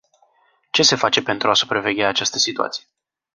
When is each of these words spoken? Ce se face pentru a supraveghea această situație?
Ce 0.71 0.83
se 0.83 0.95
face 0.95 1.21
pentru 1.23 1.49
a 1.49 1.53
supraveghea 1.53 2.07
această 2.07 2.37
situație? 2.37 2.83